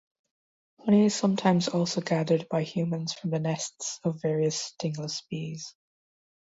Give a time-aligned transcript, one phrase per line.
[0.79, 5.75] Honey is sometimes also gathered by humans from the nests of various stingless bees.